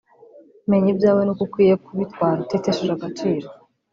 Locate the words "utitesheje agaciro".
2.41-3.47